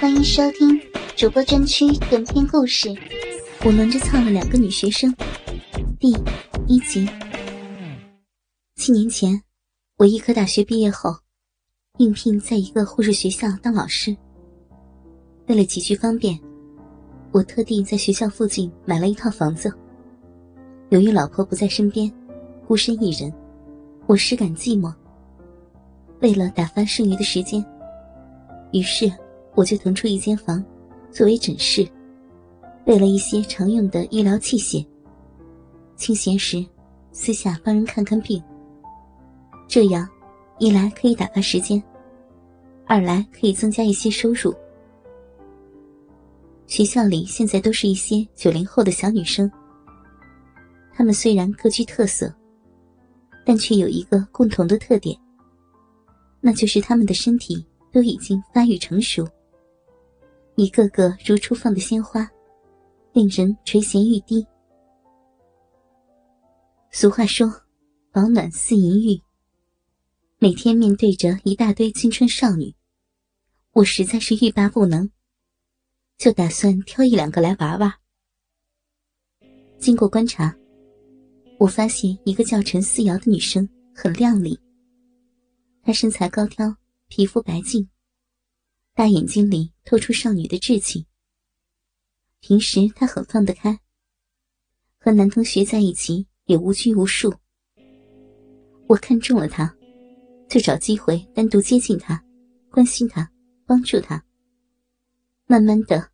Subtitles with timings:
[0.00, 0.80] 欢迎收听
[1.14, 2.88] 主播专区短篇故事。
[3.66, 5.14] 我轮着操了两个女学生，
[5.98, 6.10] 第
[6.66, 7.06] 一集。
[8.76, 9.38] 七年前，
[9.98, 11.14] 我医科大学毕业后，
[11.98, 14.16] 应聘在一个护士学校当老师。
[15.48, 16.40] 为了起居方便，
[17.30, 19.70] 我特地在学校附近买了一套房子。
[20.88, 22.10] 由于老婆不在身边，
[22.66, 23.30] 孤身一人，
[24.06, 24.90] 我实感寂寞。
[26.20, 27.62] 为了打发剩余的时间。
[28.72, 29.12] 于是，
[29.54, 30.64] 我就腾出一间房，
[31.10, 31.86] 作为诊室，
[32.84, 34.84] 备了一些常用的医疗器械。
[35.96, 36.64] 清闲时，
[37.12, 38.42] 私下帮人看看病。
[39.66, 40.08] 这样，
[40.58, 41.82] 一来可以打发时间，
[42.86, 44.54] 二来可以增加一些收入。
[46.66, 49.50] 学校里现在都是一些九零后的小女生，
[50.94, 52.32] 她们虽然各具特色，
[53.44, 55.18] 但却有一个共同的特点，
[56.40, 57.66] 那就是她们的身体。
[57.92, 59.26] 都已经发育成熟，
[60.60, 62.30] 一个个如初放的鲜花，
[63.14, 64.46] 令人垂涎欲滴。
[66.90, 67.50] 俗话说
[68.12, 69.18] ：“保暖似银玉。”
[70.38, 72.74] 每天面对着一大堆青春少女，
[73.72, 75.10] 我实在是欲罢不能，
[76.18, 77.90] 就打算挑一两个来玩玩。
[79.78, 80.54] 经过观察，
[81.58, 84.60] 我发现一个叫陈思瑶的女生很靓丽，
[85.82, 86.76] 她身材高挑。
[87.08, 87.88] 皮肤白净，
[89.00, 91.06] 大眼睛里透出少女的稚气。
[92.40, 93.80] 平时她很放得开，
[94.98, 97.34] 和男同学在一起也无拘无束。
[98.86, 99.74] 我看中了她，
[100.50, 102.22] 就找机会单独接近她，
[102.68, 103.26] 关心她，
[103.64, 104.22] 帮助她。
[105.46, 106.10] 慢慢的，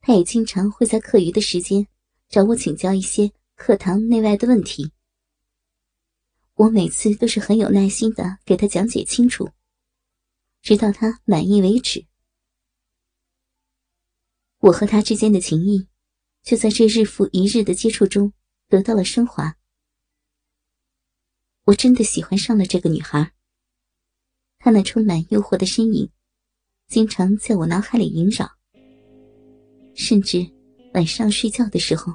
[0.00, 1.86] 她也经常会在课余的时间
[2.28, 4.90] 找我请教一些课堂内外的问题。
[6.54, 9.48] 我每次都是很有耐心的给她讲解清楚。
[10.62, 12.04] 直到他满意为止。
[14.64, 15.86] 我和他之间的情谊，
[16.42, 18.32] 就在这日复一日的接触中
[18.66, 19.54] 得到了升华。
[21.64, 23.34] 我真的喜欢上了这个女孩。
[24.58, 26.10] 她那充满诱惑的身影，
[26.86, 28.50] 经常在我脑海里萦绕。
[29.94, 30.38] 甚至
[30.94, 32.14] 晚上睡觉的时候，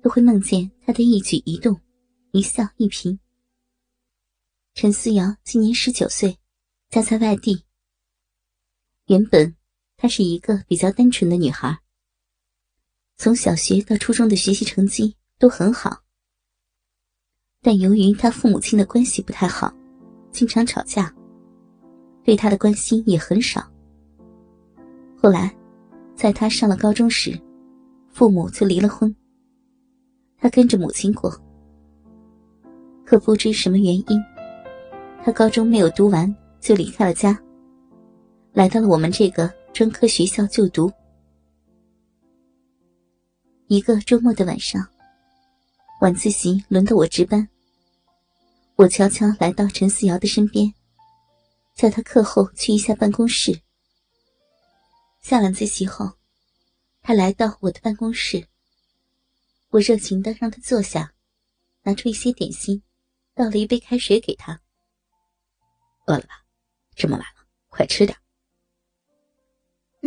[0.00, 1.76] 都会梦见她的一举一动，
[2.30, 3.18] 一笑一颦。
[4.74, 6.38] 陈思瑶今年十九岁，
[6.90, 7.64] 家在外地。
[9.06, 9.56] 原本，
[10.02, 11.78] 她是一个比较单纯的女孩。
[13.18, 15.96] 从小学到初中的学习成绩都很好，
[17.60, 19.72] 但由于她父母亲的关系不太好，
[20.32, 21.14] 经常吵架，
[22.24, 23.64] 对她的关心也很少。
[25.16, 25.56] 后来，
[26.16, 27.40] 在她上了高中时，
[28.08, 29.14] 父母就离了婚，
[30.36, 31.32] 她跟着母亲过。
[33.04, 34.20] 可不知什么原因，
[35.24, 37.40] 她高中没有读完就离开了家。
[38.52, 40.92] 来到了我们这个专科学校就读。
[43.68, 44.86] 一个周末的晚上，
[46.02, 47.48] 晚自习轮到我值班。
[48.76, 50.72] 我悄悄来到陈思瑶的身边，
[51.74, 53.58] 叫她课后去一下办公室。
[55.22, 56.12] 下晚自习后，
[57.00, 58.46] 他来到我的办公室。
[59.70, 61.14] 我热情的让他坐下，
[61.82, 62.82] 拿出一些点心，
[63.34, 64.60] 倒了一杯开水给他。
[66.06, 66.44] 饿了吧？
[66.94, 68.18] 这么晚了，快吃点。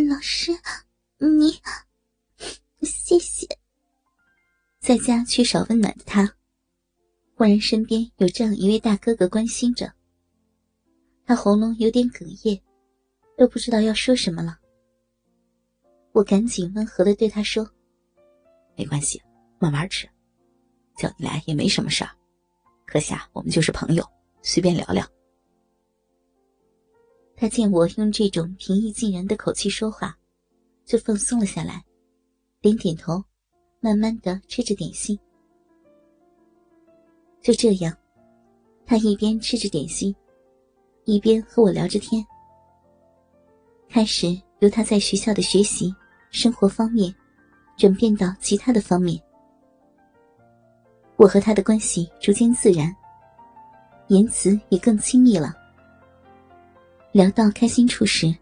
[0.04, 0.52] 老师，
[1.20, 1.58] 你
[2.82, 3.48] 谢谢。
[4.82, 6.36] 在家缺少温暖的他，
[7.34, 9.90] 忽然身边有这样一位大哥哥关心着，
[11.26, 12.62] 他喉咙有点哽咽，
[13.38, 14.60] 都不知道要说什么了。
[16.12, 17.66] 我赶紧温和的对他说
[18.76, 19.22] ：“没关系，
[19.60, 20.10] 慢慢吃，
[20.98, 22.12] 叫你来也没什么事儿，
[22.86, 24.06] 课下我们就是朋友，
[24.42, 25.10] 随便聊聊。”
[27.38, 30.18] 他见我用这种平易近人的口气说话，
[30.86, 31.84] 就放松了下来，
[32.62, 33.22] 点点头，
[33.82, 35.20] 慢慢的吃着点心。
[37.42, 37.94] 就这样，
[38.86, 40.16] 他一边吃着点心，
[41.04, 42.26] 一边和我聊着天。
[43.90, 44.28] 开始
[44.60, 45.94] 由他在学校的学习、
[46.32, 47.14] 生活方面，
[47.78, 49.22] 转变到其他的方面。
[51.18, 52.96] 我和他的关系逐渐自然，
[54.08, 55.54] 言辞也更亲密了。
[57.16, 58.36] 聊到开心处时，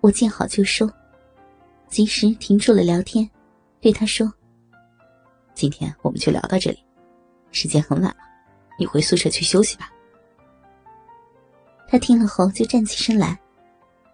[0.00, 0.90] 我见好就收，
[1.88, 3.28] 及时停住了聊天，
[3.82, 4.32] 对他说
[5.52, 6.82] ：“今天我们就聊到这里，
[7.52, 8.16] 时间很晚了，
[8.78, 9.92] 你回宿舍去休息吧。”
[11.86, 13.38] 他听了后就站起身来，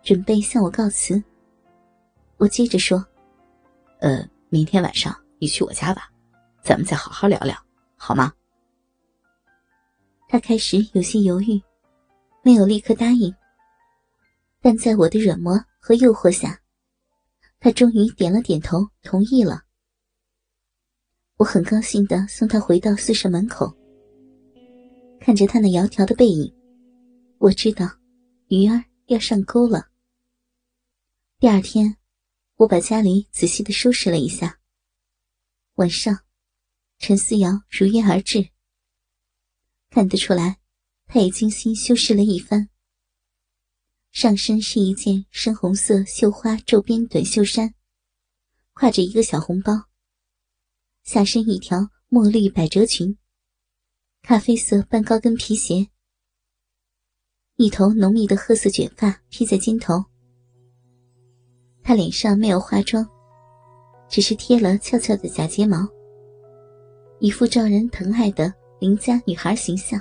[0.02, 1.22] 准备向我告辞。
[2.36, 2.98] 我接着说
[4.02, 6.10] ：“呃，明天晚上你去我家吧，
[6.64, 7.56] 咱们再好好聊聊，
[7.94, 8.32] 好吗？”
[10.28, 11.62] 他开始有些犹豫，
[12.42, 13.32] 没有立刻答应。
[14.64, 16.58] 但在我的软磨和诱惑下，
[17.60, 19.64] 他终于点了点头，同意了。
[21.36, 23.76] 我很高兴的送他回到宿舍门口，
[25.20, 26.50] 看着他那窈窕的背影，
[27.36, 27.86] 我知道
[28.48, 29.86] 鱼儿要上钩了。
[31.38, 31.98] 第二天，
[32.56, 34.58] 我把家里仔细的收拾了一下。
[35.74, 36.20] 晚上，
[36.96, 38.48] 陈思瑶如约而至，
[39.90, 40.56] 看得出来，
[41.06, 42.70] 她也精心修饰了一番。
[44.14, 47.74] 上身是一件深红色绣花皱边短袖衫，
[48.72, 49.72] 挎着一个小红包。
[51.02, 53.18] 下身一条墨绿百褶裙，
[54.22, 55.88] 咖啡色半高跟皮鞋，
[57.56, 60.04] 一头浓密的褐色卷发披在肩头。
[61.82, 63.04] 她脸上没有化妆，
[64.08, 65.88] 只是贴了翘翘的假睫毛，
[67.18, 70.00] 一副招人疼爱的邻家女孩形象。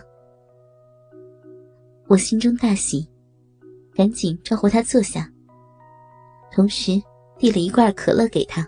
[2.05, 3.11] 我心中大喜。
[3.95, 5.29] 赶紧招呼他坐下，
[6.51, 7.01] 同时
[7.37, 8.67] 递了一罐可乐给他。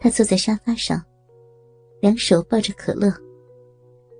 [0.00, 1.02] 他坐在沙发上，
[2.00, 3.12] 两手抱着可乐，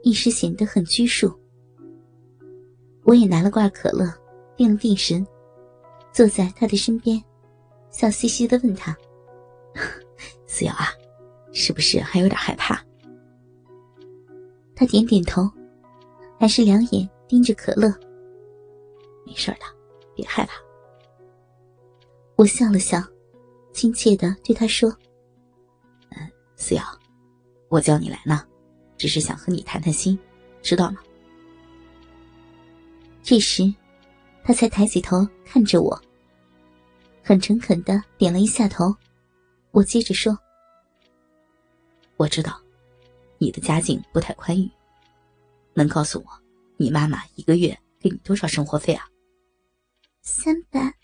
[0.02, 1.32] 一时显得很拘束。
[3.04, 4.12] 我也拿了罐可乐，
[4.56, 5.26] 定了定神，
[6.12, 7.22] 坐在他的身边，
[7.90, 8.96] 笑嘻嘻的问他
[10.46, 10.88] ：“思瑶啊，
[11.52, 12.82] 是不是还有点害怕？”
[14.74, 15.48] 他点点头，
[16.38, 17.92] 还是两眼盯着可乐。
[19.28, 19.66] 没事的，
[20.16, 20.54] 别害怕。
[22.36, 23.02] 我笑了笑，
[23.74, 24.90] 亲切的对他说
[26.16, 26.82] ：“嗯，思瑶，
[27.68, 28.42] 我叫你来呢，
[28.96, 30.18] 只是想和你谈谈心，
[30.62, 31.00] 知道吗？”
[33.22, 33.70] 这时，
[34.42, 36.00] 他才抬起头看着我，
[37.22, 38.94] 很诚恳的点了一下头。
[39.72, 40.38] 我接着说
[42.16, 42.58] ：“我知道，
[43.36, 44.70] 你的家境不太宽裕，
[45.74, 46.26] 能告诉我，
[46.78, 49.04] 你妈妈一个月给你多少生活费啊？”
[50.30, 50.98] 三百，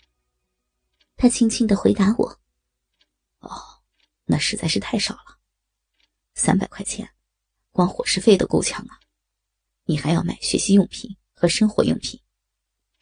[1.17, 2.39] 他轻轻的回答我
[3.41, 3.81] ：“哦，
[4.25, 5.39] 那实在是太少了。
[6.35, 7.11] 三百块钱，
[7.71, 8.99] 光伙食费都够呛啊！
[9.85, 12.21] 你还要买学习用品和生活用品，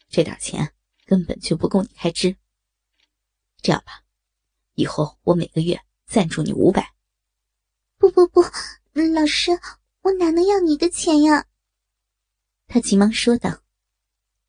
[0.08, 0.74] 这点钱
[1.04, 2.34] 根本就不够你开支。
[3.60, 4.02] 这样吧，
[4.76, 6.94] 以后我每个月赞助你五百。”
[7.98, 8.40] 不不不，
[9.12, 9.52] 老师，
[10.00, 11.46] 我哪能要你的钱呀？
[12.66, 13.62] 他急忙说道：“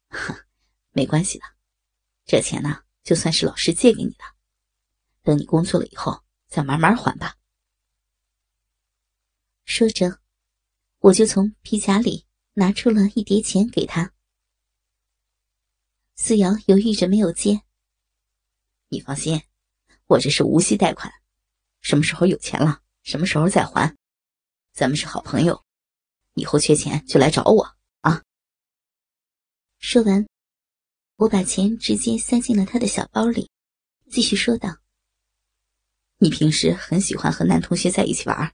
[0.07, 0.33] 哼，
[0.93, 1.45] 没关系的。”
[2.25, 4.23] 这钱呢，就算是老师借给你的，
[5.21, 7.35] 等你工作了以后再慢慢还吧。
[9.63, 10.19] 说着，
[10.99, 14.11] 我就从皮夹里拿出了一叠钱给他。
[16.15, 17.61] 思瑶犹豫着没有接。
[18.89, 19.41] 你放心，
[20.07, 21.11] 我这是无息贷款，
[21.81, 23.95] 什么时候有钱了，什么时候再还。
[24.73, 25.63] 咱们是好朋友，
[26.33, 28.23] 以后缺钱就来找我啊。
[29.77, 30.25] 说完。
[31.17, 33.49] 我把钱直接塞进了他的小包里，
[34.09, 34.75] 继续说道
[36.19, 38.53] ：“你平时很喜欢和男同学在一起玩，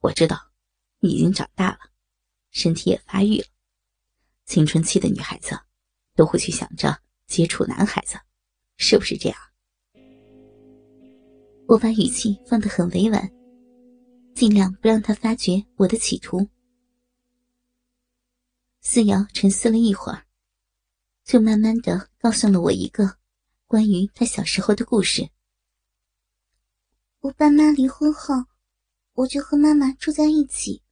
[0.00, 0.50] 我知道，
[0.98, 1.78] 你已经长大了，
[2.50, 3.46] 身体也发育了，
[4.46, 5.56] 青春期的女孩子
[6.16, 8.18] 都会去想着接触男孩子，
[8.76, 9.38] 是不是这样？”
[11.68, 13.30] 我把语气放得很委婉，
[14.34, 16.48] 尽量不让他发觉我的企图。
[18.80, 20.26] 思瑶沉思了一会儿。
[21.30, 23.16] 就慢慢的告诉了我一个
[23.68, 25.30] 关于他小时候的故事。
[27.20, 28.34] 我爸妈离婚后，
[29.12, 30.82] 我就和妈妈住在一起。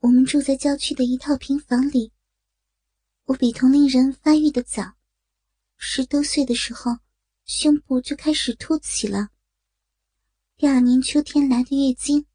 [0.00, 2.10] 我们住在郊区的一套平房里。
[3.26, 4.96] 我比同龄人发育的早，
[5.76, 6.98] 十多岁的时候，
[7.44, 9.28] 胸部就开始凸起了。
[10.56, 12.26] 第二年秋天来的月经。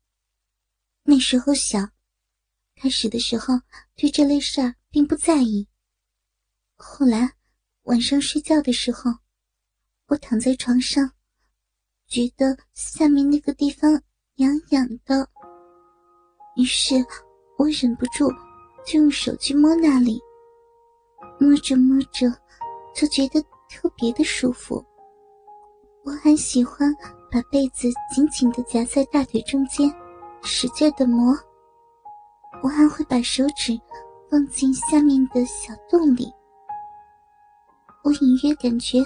[1.03, 1.89] 那时候小，
[2.77, 3.59] 开始的时候
[3.97, 5.67] 对这类事儿并不在意。
[6.81, 7.31] 后来
[7.83, 9.11] 晚上睡觉的时候，
[10.07, 11.11] 我躺在床上，
[12.07, 14.01] 觉得下面那个地方
[14.37, 15.29] 痒痒的，
[16.55, 16.95] 于是
[17.59, 18.27] 我忍不住
[18.83, 20.19] 就用手去摸那里，
[21.39, 22.27] 摸着摸着
[22.95, 24.83] 就觉得特别的舒服。
[26.03, 26.91] 我还喜欢
[27.31, 29.93] 把被子紧紧的夹在大腿中间，
[30.41, 31.37] 使劲的磨。
[32.63, 33.79] 我还会把手指
[34.31, 36.33] 放进下面的小洞里。
[38.03, 38.99] 我隐约感觉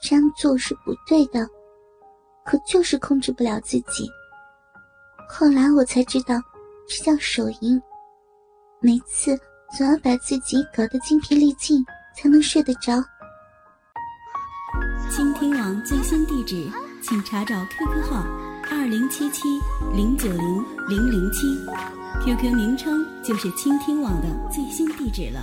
[0.00, 1.46] 这样做是不对的，
[2.44, 4.10] 可就是控制不了自己。
[5.28, 6.34] 后来我才知道，
[6.88, 7.80] 这叫手淫。
[8.80, 9.36] 每次
[9.76, 13.02] 总要把自己搞得精疲力尽，才能睡得着。
[15.10, 16.70] 倾听网最新地址，
[17.02, 18.22] 请查找 QQ 号
[18.70, 19.42] 二零七七
[19.94, 21.46] 零九零零零七
[22.22, 25.40] ，QQ 名称就是倾听网的最新地址了。